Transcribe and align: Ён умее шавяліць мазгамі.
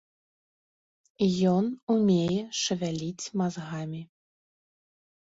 Ён 1.55 1.65
умее 1.95 2.37
шавяліць 2.61 3.25
мазгамі. 3.41 4.01